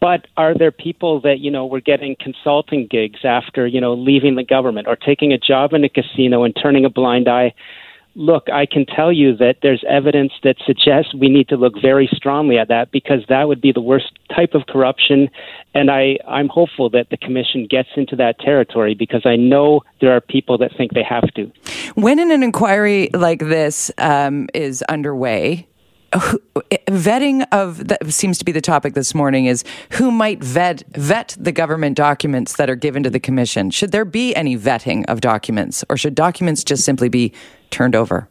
But 0.02 0.26
are 0.36 0.56
there 0.58 0.72
people 0.72 1.22
that, 1.22 1.40
you 1.40 1.52
know, 1.52 1.68
were 1.68 1.80
getting 1.80 2.16
consulting 2.20 2.88
gigs 2.90 3.20
after, 3.24 3.68
you 3.68 3.80
know, 3.80 3.94
leaving 3.94 4.34
the 4.36 4.44
government 4.44 4.88
or 4.88 4.96
taking 4.96 5.32
a 5.32 5.38
job 5.38 5.74
in 5.74 5.84
a 5.84 5.90
casino 5.90 6.44
and 6.44 6.58
turning 6.60 6.86
a 6.86 6.90
blind 6.90 7.30
eye? 7.30 7.54
Look, 8.16 8.50
I 8.52 8.66
can 8.66 8.86
tell 8.88 9.14
you 9.14 9.38
that 9.38 9.58
there's 9.62 9.86
evidence 9.88 10.34
that 10.44 10.58
suggests 10.66 11.14
we 11.14 11.30
need 11.30 11.48
to 11.50 11.56
look 11.56 11.76
very 11.80 12.10
strongly 12.12 12.58
at 12.58 12.68
that 12.68 12.92
because 12.92 13.24
that 13.30 13.48
would 13.48 13.62
be 13.62 13.72
the 13.72 13.80
worst 13.80 14.12
type 14.36 14.54
of 14.56 14.66
corruption. 14.66 15.30
And 15.76 15.92
I, 15.92 16.18
I'm 16.28 16.50
hopeful 16.50 16.90
that 16.90 17.10
the 17.12 17.18
commission 17.18 17.68
gets 17.70 17.90
into 17.96 18.16
that 18.18 18.40
territory 18.40 18.96
because 18.96 19.22
I 19.24 19.36
know 19.36 19.82
there 20.02 20.12
are 20.12 20.20
people 20.20 20.58
that 20.58 20.72
think 20.76 20.94
they 20.94 21.04
have 21.04 21.32
to. 21.36 21.50
When 21.94 22.18
an 22.20 22.44
inquiry 22.44 23.12
like 23.14 23.40
this 23.40 23.92
um, 24.00 24.50
is 24.54 24.82
underway, 24.90 25.68
vetting 26.12 27.46
of 27.52 27.88
that 27.88 28.06
seems 28.12 28.38
to 28.38 28.46
be 28.46 28.52
the 28.52 28.62
topic 28.62 28.94
this 28.94 29.16
morning 29.16 29.46
is 29.46 29.64
who 29.92 30.12
might 30.12 30.44
vet 30.44 30.84
vet 30.92 31.36
the 31.40 31.52
government 31.52 31.96
documents 31.96 32.58
that 32.58 32.70
are 32.70 32.76
given 32.76 33.04
to 33.04 33.10
the 33.10 33.20
commission. 33.20 33.72
Should 33.72 33.92
there 33.92 34.06
be 34.06 34.36
any 34.36 34.58
vetting 34.58 35.06
of 35.08 35.22
documents, 35.22 35.86
or 35.90 35.98
should 35.98 36.16
documents 36.16 36.64
just 36.64 36.84
simply 36.84 37.10
be 37.10 37.34
turned 37.70 37.96
over? 37.96 38.28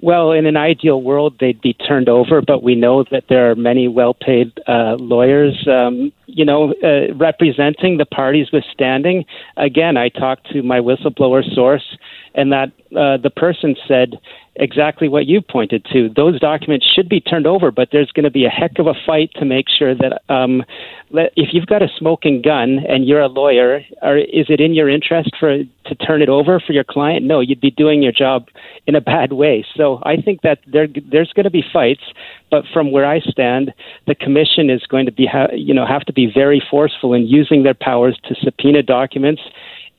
Well, 0.00 0.32
in 0.32 0.46
an 0.46 0.56
ideal 0.56 1.00
world, 1.00 1.36
they'd 1.38 1.60
be 1.60 1.74
turned 1.74 2.08
over, 2.08 2.42
but 2.42 2.60
we 2.60 2.74
know 2.74 3.04
that 3.12 3.26
there 3.28 3.52
are 3.52 3.54
many 3.54 3.86
well-paid 3.86 4.52
uh, 4.66 4.96
lawyers, 4.98 5.64
um, 5.68 6.12
you 6.26 6.44
know, 6.44 6.74
uh, 6.82 7.14
representing 7.14 7.98
the 7.98 8.04
parties 8.04 8.50
withstanding. 8.52 9.24
Again, 9.56 9.96
I 9.96 10.08
talked 10.08 10.50
to 10.50 10.62
my 10.64 10.80
whistleblower 10.80 11.44
source, 11.54 11.96
and 12.34 12.52
that 12.52 12.68
uh, 12.96 13.16
the 13.16 13.30
person 13.34 13.76
said 13.86 14.18
exactly 14.56 15.08
what 15.08 15.26
you 15.26 15.40
pointed 15.40 15.84
to. 15.92 16.10
Those 16.14 16.38
documents 16.38 16.86
should 16.94 17.08
be 17.08 17.20
turned 17.20 17.46
over, 17.46 17.70
but 17.70 17.88
there's 17.90 18.10
going 18.12 18.24
to 18.24 18.30
be 18.30 18.44
a 18.44 18.50
heck 18.50 18.78
of 18.78 18.86
a 18.86 18.94
fight 19.06 19.30
to 19.36 19.46
make 19.46 19.66
sure 19.68 19.94
that 19.94 20.20
um, 20.28 20.62
if 21.10 21.50
you've 21.52 21.66
got 21.66 21.82
a 21.82 21.88
smoking 21.96 22.42
gun 22.42 22.78
and 22.86 23.06
you're 23.06 23.20
a 23.20 23.28
lawyer, 23.28 23.82
or 24.02 24.18
is 24.18 24.46
it 24.48 24.60
in 24.60 24.74
your 24.74 24.90
interest 24.90 25.30
for 25.40 25.58
to 25.58 25.94
turn 25.96 26.22
it 26.22 26.28
over 26.28 26.60
for 26.60 26.72
your 26.72 26.84
client? 26.84 27.24
No, 27.24 27.40
you'd 27.40 27.60
be 27.60 27.70
doing 27.70 28.02
your 28.02 28.12
job 28.12 28.48
in 28.86 28.94
a 28.94 29.00
bad 29.00 29.32
way. 29.32 29.64
So 29.74 30.00
I 30.04 30.16
think 30.20 30.42
that 30.42 30.58
there 30.66 30.86
there's 31.10 31.32
going 31.32 31.44
to 31.44 31.50
be 31.50 31.64
fights, 31.72 32.02
but 32.50 32.64
from 32.72 32.92
where 32.92 33.06
I 33.06 33.20
stand, 33.20 33.72
the 34.06 34.14
commission 34.14 34.68
is 34.68 34.82
going 34.86 35.06
to 35.06 35.12
be 35.12 35.26
ha- 35.26 35.52
you 35.54 35.72
know 35.72 35.86
have 35.86 36.02
to 36.02 36.12
be 36.12 36.30
very 36.32 36.62
forceful 36.70 37.14
in 37.14 37.26
using 37.26 37.62
their 37.62 37.74
powers 37.74 38.18
to 38.24 38.34
subpoena 38.42 38.82
documents 38.82 39.42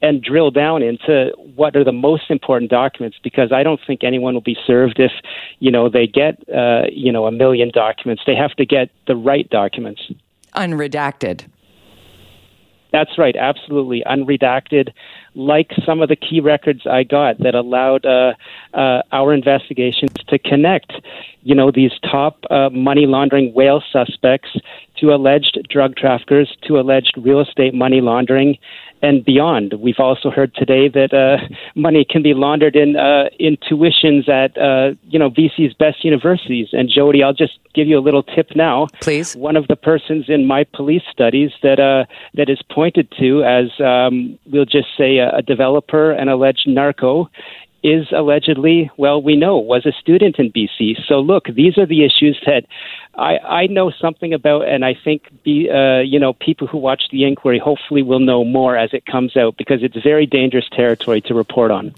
and 0.03 0.21
drill 0.21 0.51
down 0.51 0.83
into 0.83 1.31
what 1.55 1.75
are 1.77 1.83
the 1.83 1.93
most 1.93 2.29
important 2.29 2.69
documents 2.69 3.17
because 3.23 3.53
I 3.53 3.63
don't 3.63 3.79
think 3.87 4.03
anyone 4.03 4.33
will 4.33 4.41
be 4.41 4.57
served 4.67 4.99
if 4.99 5.13
you 5.59 5.71
know 5.71 5.89
they 5.89 6.05
get 6.05 6.37
uh, 6.53 6.83
you 6.91 7.11
know 7.11 7.25
a 7.25 7.31
million 7.31 7.71
documents. 7.73 8.21
They 8.27 8.35
have 8.35 8.51
to 8.55 8.65
get 8.65 8.91
the 9.07 9.15
right 9.15 9.49
documents. 9.49 10.01
Unredacted. 10.55 11.45
That's 12.91 13.17
right, 13.17 13.35
absolutely 13.35 14.03
unredacted, 14.05 14.93
like 15.33 15.71
some 15.83 16.03
of 16.03 16.09
the 16.09 16.15
key 16.15 16.39
records 16.41 16.85
I 16.85 17.01
got 17.01 17.39
that 17.39 17.55
allowed 17.55 18.05
uh, 18.05 18.33
uh, 18.75 19.01
our 19.11 19.33
investigations 19.33 20.13
to 20.27 20.37
connect, 20.37 20.93
you 21.41 21.55
know, 21.55 21.71
these 21.71 21.93
top 22.03 22.43
uh, 22.51 22.69
money 22.69 23.07
laundering 23.07 23.51
whale 23.55 23.81
suspects 23.91 24.49
to 25.03 25.13
alleged 25.13 25.59
drug 25.69 25.95
traffickers, 25.97 26.55
to 26.65 26.79
alleged 26.79 27.13
real 27.17 27.41
estate 27.41 27.73
money 27.73 27.99
laundering, 27.99 28.57
and 29.01 29.25
beyond. 29.25 29.73
We've 29.73 29.99
also 29.99 30.31
heard 30.31 30.55
today 30.55 30.87
that 30.87 31.13
uh, 31.13 31.45
money 31.75 32.05
can 32.09 32.23
be 32.23 32.33
laundered 32.33 32.77
in 32.77 32.95
uh, 32.95 33.25
in 33.37 33.57
tuitions 33.57 34.29
at 34.29 34.57
uh, 34.57 34.95
you 35.09 35.19
know 35.19 35.29
BC's 35.29 35.73
best 35.73 36.05
universities. 36.05 36.69
And 36.71 36.89
Jody, 36.89 37.21
I'll 37.21 37.33
just 37.33 37.59
give 37.75 37.87
you 37.87 37.99
a 37.99 38.01
little 38.01 38.23
tip 38.23 38.55
now. 38.55 38.87
Please. 39.01 39.35
One 39.35 39.57
of 39.57 39.67
the 39.67 39.75
persons 39.75 40.25
in 40.29 40.47
my 40.47 40.63
police 40.73 41.03
studies 41.11 41.51
that 41.63 41.81
uh, 41.81 42.05
that 42.35 42.49
is 42.49 42.61
pointed 42.71 43.11
to 43.19 43.43
as 43.43 43.71
um, 43.81 44.39
we'll 44.49 44.63
just 44.63 44.87
say 44.97 45.17
a, 45.17 45.35
a 45.35 45.41
developer, 45.41 46.11
an 46.11 46.29
alleged 46.29 46.65
narco, 46.65 47.29
is 47.83 48.07
allegedly, 48.15 48.89
well, 48.97 49.21
we 49.21 49.35
know, 49.35 49.57
was 49.57 49.85
a 49.85 49.91
student 49.91 50.37
in 50.39 50.51
BC. 50.51 50.95
So 51.05 51.15
look, 51.15 51.47
these 51.53 51.77
are 51.77 51.85
the 51.85 52.05
issues 52.05 52.41
that 52.45 52.63
I, 53.15 53.37
I 53.37 53.67
know 53.67 53.91
something 53.91 54.33
about, 54.33 54.67
and 54.67 54.83
I 54.83 54.95
think 55.03 55.29
be, 55.43 55.69
uh, 55.69 55.99
you 55.99 56.19
know 56.19 56.33
people 56.33 56.65
who 56.65 56.79
watch 56.79 57.03
the 57.11 57.25
inquiry 57.25 57.59
hopefully 57.59 58.01
will 58.01 58.19
know 58.19 58.43
more 58.43 58.75
as 58.75 58.91
it 58.93 59.05
comes 59.05 59.37
out 59.37 59.55
because 59.57 59.83
it's 59.83 59.95
very 60.01 60.25
dangerous 60.25 60.67
territory 60.71 61.21
to 61.21 61.35
report 61.35 61.69
on. 61.69 61.93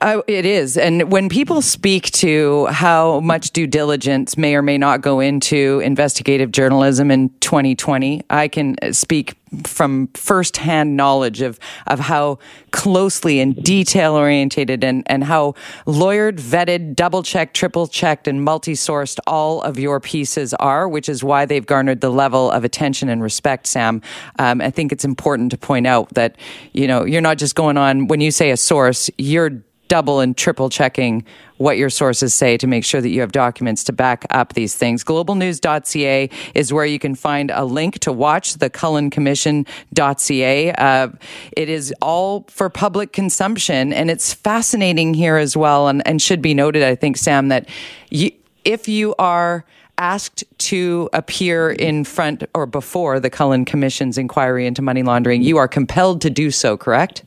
Uh, 0.00 0.22
it 0.28 0.46
is, 0.46 0.76
and 0.76 1.10
when 1.10 1.28
people 1.28 1.62
speak 1.62 2.04
to 2.12 2.66
how 2.66 3.18
much 3.20 3.50
due 3.50 3.66
diligence 3.66 4.36
may 4.36 4.54
or 4.54 4.62
may 4.62 4.78
not 4.78 5.00
go 5.00 5.18
into 5.18 5.80
investigative 5.80 6.52
journalism 6.52 7.10
in 7.10 7.30
2020, 7.40 8.22
I 8.30 8.46
can 8.46 8.76
speak 8.92 9.36
from 9.64 10.08
firsthand 10.14 10.96
knowledge 10.96 11.42
of 11.42 11.58
of 11.86 12.00
how 12.00 12.38
closely 12.70 13.40
and 13.40 13.62
detail 13.62 14.14
orientated 14.14 14.82
and 14.82 15.02
and 15.06 15.24
how 15.24 15.54
lawyered, 15.86 16.40
vetted, 16.40 16.94
double 16.94 17.22
checked, 17.22 17.54
triple 17.54 17.86
checked, 17.86 18.26
and 18.26 18.44
multi 18.44 18.74
sourced 18.74 19.18
all 19.26 19.60
of 19.62 19.78
your 19.78 20.00
pieces 20.00 20.51
are, 20.54 20.88
which 20.88 21.08
is 21.08 21.22
why 21.22 21.44
they've 21.44 21.66
garnered 21.66 22.00
the 22.00 22.10
level 22.10 22.50
of 22.50 22.64
attention 22.64 23.08
and 23.08 23.22
respect, 23.22 23.66
Sam. 23.66 24.02
Um, 24.38 24.60
I 24.60 24.70
think 24.70 24.92
it's 24.92 25.04
important 25.04 25.50
to 25.52 25.58
point 25.58 25.86
out 25.86 26.10
that, 26.14 26.36
you 26.72 26.86
know, 26.86 27.04
you're 27.04 27.20
not 27.20 27.38
just 27.38 27.54
going 27.54 27.76
on, 27.76 28.08
when 28.08 28.20
you 28.20 28.30
say 28.30 28.50
a 28.50 28.56
source, 28.56 29.10
you're 29.18 29.62
double 29.92 30.20
and 30.20 30.38
triple 30.38 30.70
checking 30.70 31.22
what 31.58 31.76
your 31.76 31.90
sources 31.90 32.32
say 32.32 32.56
to 32.56 32.66
make 32.66 32.82
sure 32.82 33.02
that 33.02 33.10
you 33.10 33.20
have 33.20 33.30
documents 33.30 33.84
to 33.84 33.92
back 33.92 34.24
up 34.30 34.54
these 34.54 34.74
things. 34.74 35.04
Globalnews.ca 35.04 36.30
is 36.54 36.72
where 36.72 36.86
you 36.86 36.98
can 36.98 37.14
find 37.14 37.50
a 37.50 37.66
link 37.66 37.98
to 37.98 38.10
watch 38.10 38.54
the 38.54 38.70
Cullen 38.70 39.10
Commission.ca. 39.10 40.72
Uh, 40.72 41.08
it 41.54 41.68
is 41.68 41.94
all 42.00 42.46
for 42.48 42.70
public 42.70 43.12
consumption, 43.12 43.92
and 43.92 44.10
it's 44.10 44.32
fascinating 44.32 45.12
here 45.12 45.36
as 45.36 45.58
well, 45.58 45.88
and, 45.88 46.00
and 46.08 46.22
should 46.22 46.40
be 46.40 46.54
noted, 46.54 46.82
I 46.82 46.94
think, 46.94 47.18
Sam, 47.18 47.48
that 47.48 47.68
you, 48.08 48.30
if 48.64 48.88
you 48.88 49.14
are 49.18 49.66
asked 49.98 50.44
to 50.58 51.08
appear 51.12 51.70
in 51.70 52.04
front 52.04 52.44
or 52.54 52.66
before 52.66 53.20
the 53.20 53.30
Cullen 53.30 53.64
Commission's 53.64 54.18
inquiry 54.18 54.66
into 54.66 54.82
money 54.82 55.02
laundering, 55.02 55.42
you 55.42 55.56
are 55.56 55.68
compelled 55.68 56.20
to 56.22 56.30
do 56.30 56.50
so, 56.50 56.76
correct? 56.76 57.24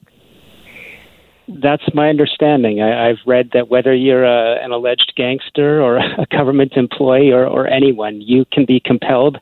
That's 1.48 1.84
my 1.94 2.10
understanding. 2.10 2.82
I, 2.82 3.08
have 3.08 3.18
read 3.26 3.52
that 3.54 3.70
whether 3.70 3.94
you're 3.94 4.24
a, 4.24 4.64
an 4.64 4.72
alleged 4.72 5.14
gangster 5.16 5.82
or 5.82 5.98
a 6.18 6.26
government 6.32 6.74
employee 6.76 7.32
or, 7.32 7.46
or 7.46 7.68
anyone, 7.68 8.22
you 8.22 8.46
can 8.52 8.66
be 8.66 8.82
compelled. 8.84 9.38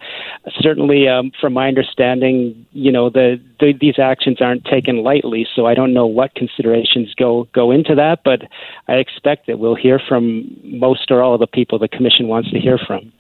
Certainly, 0.59 1.07
um, 1.07 1.31
from 1.39 1.53
my 1.53 1.67
understanding, 1.67 2.65
you 2.71 2.91
know 2.91 3.09
the, 3.09 3.41
the, 3.59 3.73
these 3.79 3.99
actions 3.99 4.41
aren't 4.41 4.65
taken 4.65 4.97
lightly. 5.03 5.47
So 5.55 5.65
I 5.65 5.73
don't 5.73 5.93
know 5.93 6.05
what 6.05 6.35
considerations 6.35 7.13
go 7.15 7.47
go 7.53 7.71
into 7.71 7.95
that, 7.95 8.19
but 8.25 8.41
I 8.87 8.95
expect 8.95 9.47
that 9.47 9.59
we'll 9.59 9.75
hear 9.75 9.99
from 9.99 10.49
most 10.63 11.09
or 11.09 11.21
all 11.21 11.33
of 11.33 11.39
the 11.39 11.47
people 11.47 11.79
the 11.79 11.87
commission 11.87 12.27
wants 12.27 12.51
to 12.51 12.59
hear 12.59 12.77
from. 12.77 13.11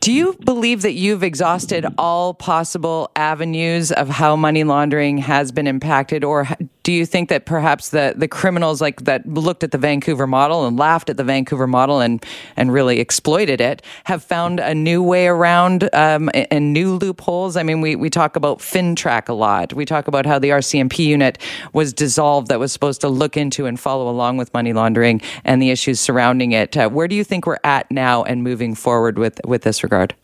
Do 0.00 0.12
you 0.12 0.34
believe 0.44 0.80
that 0.80 0.94
you've 0.94 1.22
exhausted 1.22 1.84
all 1.98 2.32
possible 2.32 3.10
avenues 3.16 3.92
of 3.92 4.08
how 4.08 4.34
money 4.34 4.64
laundering 4.64 5.18
has 5.18 5.52
been 5.52 5.66
impacted, 5.66 6.24
or 6.24 6.48
do 6.90 6.96
you 6.96 7.06
think 7.06 7.28
that 7.28 7.44
perhaps 7.46 7.90
the, 7.90 8.14
the 8.16 8.28
criminals 8.28 8.80
like 8.80 9.02
that 9.04 9.26
looked 9.26 9.64
at 9.64 9.70
the 9.70 9.78
Vancouver 9.78 10.26
model 10.26 10.66
and 10.66 10.78
laughed 10.78 11.10
at 11.10 11.16
the 11.16 11.24
Vancouver 11.24 11.66
model 11.66 12.00
and 12.00 12.24
and 12.56 12.72
really 12.72 13.00
exploited 13.00 13.60
it 13.60 13.82
have 14.04 14.22
found 14.22 14.60
a 14.60 14.74
new 14.74 15.02
way 15.02 15.26
around 15.26 15.92
um, 15.92 16.30
and 16.34 16.72
new 16.72 16.94
loopholes? 16.96 17.56
I 17.56 17.62
mean, 17.62 17.80
we 17.80 17.96
we 17.96 18.08
talk 18.08 18.36
about 18.36 18.58
FINTRAC 18.58 19.28
a 19.28 19.34
lot. 19.34 19.74
We 19.74 19.84
talk 19.84 20.08
about 20.08 20.24
how 20.26 20.38
the 20.38 20.50
RCMP 20.50 20.98
unit 21.00 21.38
was 21.72 21.92
dissolved 21.92 22.48
that 22.48 22.58
was 22.58 22.72
supposed 22.72 23.00
to 23.02 23.08
look 23.08 23.36
into 23.36 23.66
and 23.66 23.78
follow 23.78 24.08
along 24.08 24.36
with 24.36 24.52
money 24.54 24.72
laundering 24.72 25.20
and 25.44 25.60
the 25.60 25.70
issues 25.70 26.00
surrounding 26.00 26.52
it. 26.52 26.76
Uh, 26.76 26.88
where 26.88 27.08
do 27.08 27.16
you 27.16 27.24
think 27.24 27.46
we're 27.46 27.58
at 27.64 27.90
now 27.90 28.22
and 28.24 28.42
moving 28.42 28.74
forward 28.74 29.18
with 29.18 29.40
with 29.44 29.62
this? 29.62 29.80
regard? 29.82 30.14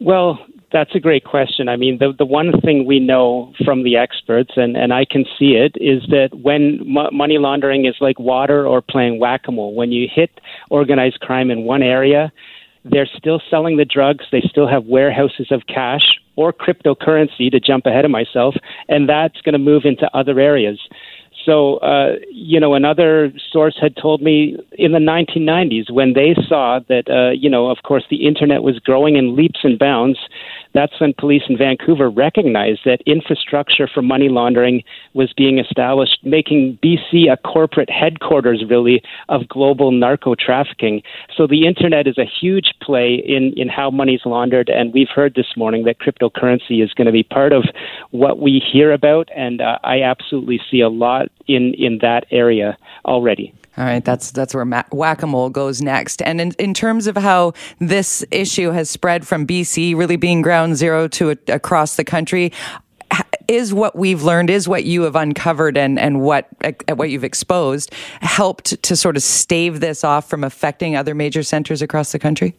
Well, 0.00 0.38
that's 0.72 0.94
a 0.94 1.00
great 1.00 1.24
question. 1.24 1.68
I 1.68 1.76
mean, 1.76 1.98
the 1.98 2.12
the 2.16 2.24
one 2.24 2.52
thing 2.60 2.86
we 2.86 3.00
know 3.00 3.52
from 3.64 3.82
the 3.82 3.96
experts, 3.96 4.52
and, 4.56 4.76
and 4.76 4.92
I 4.92 5.04
can 5.04 5.24
see 5.38 5.52
it, 5.54 5.76
is 5.76 6.02
that 6.10 6.30
when 6.42 6.80
money 7.12 7.38
laundering 7.38 7.86
is 7.86 7.96
like 8.00 8.18
water 8.18 8.66
or 8.66 8.80
playing 8.80 9.18
whack 9.18 9.42
a 9.48 9.52
mole, 9.52 9.74
when 9.74 9.92
you 9.92 10.08
hit 10.12 10.40
organized 10.70 11.20
crime 11.20 11.50
in 11.50 11.64
one 11.64 11.82
area, 11.82 12.32
they're 12.84 13.08
still 13.16 13.42
selling 13.50 13.76
the 13.76 13.84
drugs, 13.84 14.24
they 14.32 14.42
still 14.48 14.68
have 14.68 14.84
warehouses 14.84 15.48
of 15.50 15.62
cash, 15.66 16.18
or 16.36 16.52
cryptocurrency 16.52 17.50
to 17.50 17.60
jump 17.60 17.84
ahead 17.86 18.04
of 18.04 18.10
myself, 18.10 18.54
and 18.88 19.08
that's 19.08 19.40
going 19.42 19.52
to 19.52 19.58
move 19.58 19.82
into 19.84 20.08
other 20.16 20.38
areas. 20.40 20.80
So, 21.44 21.76
uh, 21.76 22.16
you 22.30 22.60
know, 22.60 22.74
another 22.74 23.32
source 23.50 23.76
had 23.80 23.96
told 23.96 24.20
me 24.20 24.56
in 24.72 24.92
the 24.92 24.98
1990s 24.98 25.90
when 25.90 26.12
they 26.12 26.34
saw 26.48 26.80
that, 26.88 27.08
uh, 27.08 27.30
you 27.30 27.48
know, 27.48 27.68
of 27.70 27.78
course, 27.82 28.04
the 28.10 28.26
internet 28.26 28.62
was 28.62 28.78
growing 28.78 29.16
in 29.16 29.36
leaps 29.36 29.60
and 29.62 29.78
bounds, 29.78 30.18
that's 30.72 31.00
when 31.00 31.14
police 31.18 31.42
in 31.48 31.58
Vancouver 31.58 32.08
recognized 32.08 32.80
that 32.84 33.00
infrastructure 33.06 33.88
for 33.92 34.02
money 34.02 34.28
laundering 34.28 34.82
was 35.14 35.32
being 35.36 35.58
established, 35.58 36.18
making 36.22 36.78
BC 36.82 37.32
a 37.32 37.36
corporate 37.36 37.90
headquarters, 37.90 38.64
really, 38.68 39.02
of 39.28 39.48
global 39.48 39.90
narco 39.90 40.34
trafficking. 40.34 41.02
So 41.36 41.46
the 41.46 41.66
internet 41.66 42.06
is 42.06 42.18
a 42.18 42.24
huge 42.24 42.72
play 42.82 43.14
in, 43.14 43.52
in 43.56 43.68
how 43.68 43.90
money's 43.90 44.20
laundered, 44.24 44.68
and 44.68 44.92
we've 44.92 45.08
heard 45.08 45.34
this 45.34 45.56
morning 45.56 45.84
that 45.84 45.98
cryptocurrency 45.98 46.82
is 46.84 46.92
going 46.92 47.06
to 47.06 47.12
be 47.12 47.24
part 47.24 47.52
of 47.52 47.64
what 48.10 48.38
we 48.38 48.62
hear 48.72 48.92
about, 48.92 49.28
and 49.34 49.60
uh, 49.60 49.78
I 49.82 50.02
absolutely 50.02 50.60
see 50.70 50.80
a 50.80 50.88
lot 50.88 51.29
in, 51.46 51.74
in 51.74 51.98
that 51.98 52.26
area 52.30 52.76
already. 53.04 53.54
All 53.78 53.84
right, 53.84 54.04
that's 54.04 54.32
that's 54.32 54.52
where 54.52 54.66
whack 54.90 55.22
a 55.22 55.26
mole 55.26 55.48
goes 55.48 55.80
next. 55.80 56.20
And 56.22 56.40
in, 56.40 56.52
in 56.58 56.74
terms 56.74 57.06
of 57.06 57.16
how 57.16 57.54
this 57.78 58.24
issue 58.30 58.70
has 58.70 58.90
spread 58.90 59.26
from 59.26 59.46
BC, 59.46 59.96
really 59.96 60.16
being 60.16 60.42
ground 60.42 60.76
zero 60.76 61.08
to 61.08 61.30
a, 61.30 61.36
across 61.48 61.96
the 61.96 62.04
country, 62.04 62.52
is 63.48 63.72
what 63.72 63.96
we've 63.96 64.22
learned, 64.22 64.50
is 64.50 64.68
what 64.68 64.84
you 64.84 65.02
have 65.02 65.16
uncovered, 65.16 65.78
and 65.78 65.98
and 65.98 66.20
what 66.20 66.48
uh, 66.62 66.72
what 66.94 67.10
you've 67.10 67.24
exposed 67.24 67.92
helped 68.20 68.82
to 68.82 68.96
sort 68.96 69.16
of 69.16 69.22
stave 69.22 69.80
this 69.80 70.04
off 70.04 70.28
from 70.28 70.44
affecting 70.44 70.96
other 70.96 71.14
major 71.14 71.42
centers 71.42 71.80
across 71.80 72.12
the 72.12 72.18
country 72.18 72.54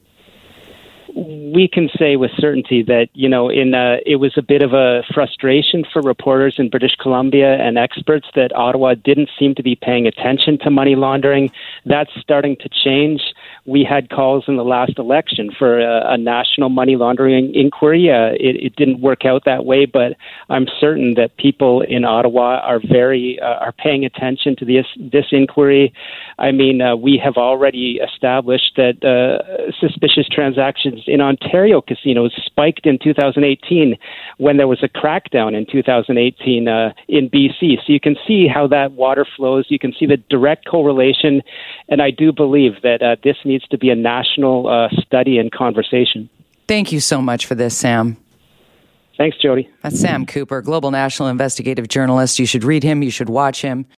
we 1.15 1.67
can 1.71 1.89
say 1.97 2.15
with 2.15 2.31
certainty 2.37 2.83
that 2.83 3.09
you 3.13 3.27
know 3.27 3.49
in 3.49 3.73
uh, 3.73 3.97
it 4.05 4.17
was 4.17 4.33
a 4.37 4.41
bit 4.41 4.61
of 4.61 4.73
a 4.73 5.03
frustration 5.13 5.83
for 5.91 6.01
reporters 6.01 6.55
in 6.57 6.69
British 6.69 6.95
Columbia 6.95 7.55
and 7.55 7.77
experts 7.77 8.27
that 8.35 8.55
Ottawa 8.55 8.95
didn't 8.95 9.29
seem 9.37 9.55
to 9.55 9.63
be 9.63 9.75
paying 9.75 10.07
attention 10.07 10.57
to 10.59 10.69
money 10.69 10.95
laundering. 10.95 11.51
That's 11.85 12.11
starting 12.19 12.55
to 12.57 12.69
change. 12.69 13.21
We 13.65 13.83
had 13.83 14.09
calls 14.09 14.45
in 14.47 14.57
the 14.57 14.63
last 14.63 14.97
election 14.97 15.51
for 15.57 15.79
a, 15.79 16.13
a 16.13 16.17
national 16.17 16.69
money 16.69 16.95
laundering 16.95 17.53
inquiry. 17.53 18.09
Uh, 18.09 18.33
it, 18.33 18.55
it, 18.63 18.75
didn't 18.75 19.01
work 19.01 19.25
out 19.25 19.43
that 19.45 19.65
way, 19.65 19.85
but 19.85 20.13
I'm 20.49 20.65
certain 20.79 21.13
that 21.15 21.37
people 21.37 21.81
in 21.81 22.03
Ottawa 22.03 22.59
are 22.59 22.79
very 22.79 23.39
uh, 23.39 23.45
are 23.45 23.71
paying 23.71 24.05
attention 24.05 24.55
to 24.57 24.65
this 24.65 24.85
this 24.97 25.25
inquiry. 25.31 25.93
I 26.39 26.51
mean, 26.51 26.81
uh, 26.81 26.95
we 26.95 27.21
have 27.23 27.37
already 27.37 27.99
established 28.03 28.73
that 28.77 29.03
uh, 29.03 29.71
suspicious 29.79 30.27
transactions 30.27 31.03
in 31.05 31.21
Ontario 31.21 31.81
casinos 31.81 32.33
spiked 32.45 32.87
in 32.87 32.97
2018 32.97 33.97
when 34.37 34.57
there 34.57 34.67
was 34.67 34.81
a 34.81 34.89
crackdown 34.89 35.55
in 35.55 35.65
2018 35.71 36.67
uh, 36.67 36.93
in 37.07 37.29
BC. 37.29 37.77
So 37.85 37.93
you 37.93 37.99
can 37.99 38.15
see 38.27 38.47
how 38.47 38.67
that 38.67 38.93
water 38.93 39.25
flows. 39.35 39.65
You 39.69 39.79
can 39.79 39.93
see 39.93 40.05
the 40.05 40.17
direct 40.29 40.65
correlation, 40.65 41.41
and 41.89 42.01
I 42.01 42.09
do 42.11 42.31
believe 42.31 42.81
that 42.83 43.01
uh, 43.01 43.15
this 43.23 43.37
needs 43.51 43.67
to 43.67 43.77
be 43.77 43.89
a 43.89 43.95
national 43.95 44.67
uh, 44.67 44.89
study 45.01 45.37
and 45.37 45.51
conversation. 45.51 46.29
Thank 46.67 46.91
you 46.91 46.99
so 46.99 47.21
much 47.21 47.45
for 47.45 47.55
this, 47.55 47.77
Sam. 47.77 48.17
Thanks, 49.17 49.37
Jody. 49.37 49.69
That's 49.83 49.99
Sam 49.99 50.25
Cooper, 50.25 50.61
global 50.61 50.89
national 50.89 51.27
investigative 51.27 51.87
journalist. 51.87 52.39
You 52.39 52.45
should 52.45 52.63
read 52.63 52.81
him, 52.83 53.03
you 53.03 53.11
should 53.11 53.29
watch 53.29 53.61
him. 53.61 53.85